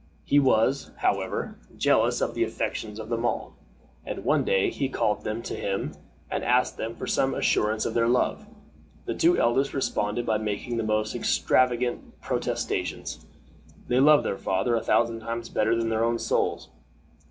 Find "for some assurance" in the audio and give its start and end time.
6.95-7.85